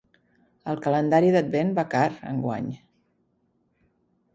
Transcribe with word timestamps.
El 0.73 0.81
calendari 0.85 1.29
d'advent 1.37 1.75
va 1.83 1.85
car, 1.95 2.03
enguany. 2.35 2.75